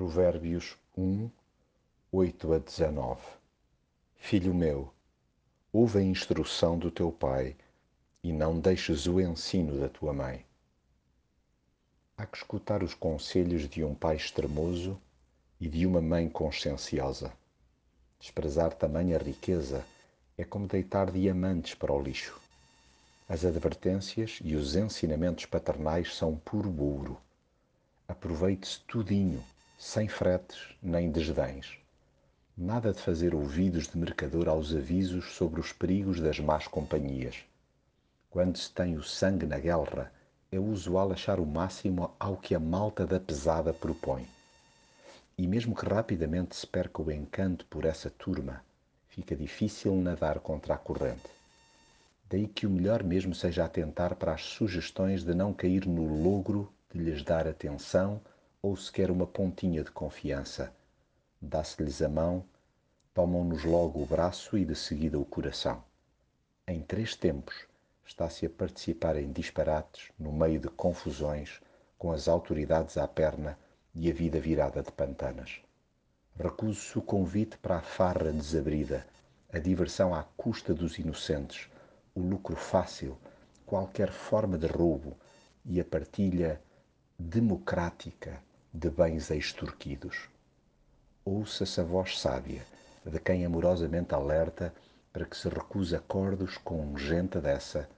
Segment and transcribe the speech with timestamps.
[0.00, 1.28] Provérbios 1,
[2.10, 3.20] 8 a 19
[4.16, 4.90] Filho meu,
[5.70, 7.54] ouve a instrução do teu pai
[8.24, 10.42] e não deixes o ensino da tua mãe.
[12.16, 14.98] Há que escutar os conselhos de um pai extremoso
[15.60, 17.30] e de uma mãe conscienciosa.
[18.18, 19.84] Desprezar tamanha riqueza
[20.38, 22.40] é como deitar diamantes para o lixo.
[23.28, 27.20] As advertências e os ensinamentos paternais são puro ouro.
[28.08, 29.44] Aproveite-se tudinho
[29.82, 31.78] sem fretes nem desdéns.
[32.54, 37.38] Nada de fazer ouvidos de mercador aos avisos sobre os perigos das más companhias.
[38.28, 40.12] Quando se tem o sangue na guerra,
[40.52, 44.28] é usual achar o máximo ao que a malta da pesada propõe.
[45.38, 48.62] E mesmo que rapidamente se perca o encanto por essa turma,
[49.08, 51.30] fica difícil nadar contra a corrente.
[52.28, 56.70] Daí que o melhor mesmo seja atentar para as sugestões de não cair no logro
[56.92, 58.20] de lhes dar atenção
[58.62, 60.72] ou sequer uma pontinha de confiança.
[61.40, 62.44] Dá-se-lhes a mão,
[63.14, 65.82] tomam-nos logo o braço e de seguida o coração.
[66.68, 67.66] Em três tempos
[68.04, 71.60] está-se a participar em disparates no meio de confusões,
[71.96, 73.58] com as autoridades à perna
[73.94, 75.60] e a vida virada de pantanas.
[76.38, 79.06] Recuso-se o convite para a farra desabrida,
[79.52, 81.68] a diversão à custa dos inocentes,
[82.14, 83.16] o lucro fácil,
[83.66, 85.16] qualquer forma de roubo
[85.64, 86.60] e a partilha
[87.18, 90.28] democrática de bens extorquidos.
[91.24, 92.62] Ouça-se a voz sábia
[93.04, 94.72] de quem amorosamente alerta
[95.12, 97.88] para que se recuse acordos com gente dessa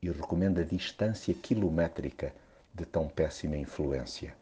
[0.00, 2.32] e recomenda distância quilométrica
[2.72, 4.34] de tão péssima influência.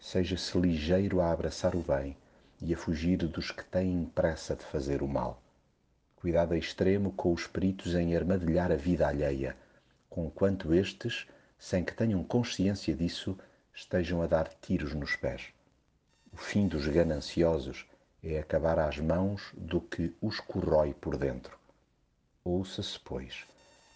[0.00, 2.16] Seja-se ligeiro a abraçar o bem
[2.60, 5.40] e a fugir dos que têm pressa de fazer o mal.
[6.16, 9.56] Cuidado extremo com os peritos em armadilhar a vida alheia,
[10.10, 13.38] conquanto estes, sem que tenham consciência disso,
[13.74, 15.52] estejam a dar tiros nos pés.
[16.32, 17.86] O fim dos gananciosos
[18.22, 21.58] é acabar às mãos do que os corrói por dentro.
[22.44, 23.44] Ouça-se, pois,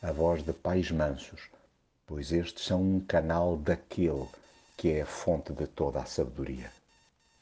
[0.03, 1.49] a voz de pais mansos,
[2.07, 4.29] pois estes são um canal daquele
[4.77, 6.71] que é a fonte de toda a sabedoria.